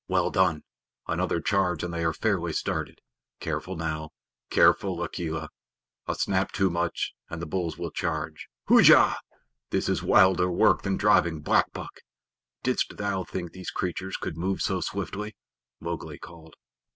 "Well 0.07 0.31
done! 0.31 0.63
Another 1.07 1.39
charge 1.39 1.83
and 1.83 1.93
they 1.93 2.03
are 2.03 2.11
fairly 2.11 2.53
started. 2.53 2.97
Careful, 3.39 3.75
now 3.75 4.09
careful, 4.49 5.03
Akela. 5.03 5.49
A 6.07 6.15
snap 6.15 6.51
too 6.51 6.71
much 6.71 7.13
and 7.29 7.39
the 7.39 7.45
bulls 7.45 7.77
will 7.77 7.91
charge. 7.91 8.47
Hujah! 8.67 9.17
This 9.69 9.87
is 9.87 10.01
wilder 10.01 10.49
work 10.49 10.81
than 10.81 10.97
driving 10.97 11.41
black 11.41 11.71
buck. 11.71 11.99
Didst 12.63 12.97
thou 12.97 13.23
think 13.23 13.51
these 13.51 13.69
creatures 13.69 14.17
could 14.17 14.37
move 14.37 14.59
so 14.63 14.81
swiftly?" 14.81 15.35
Mowgli 15.79 16.17
called. 16.17 16.55